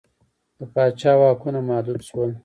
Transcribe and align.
د 0.57 0.59
پاچا 0.73 1.13
واکونه 1.19 1.59
محدود 1.69 2.01
شول. 2.07 2.31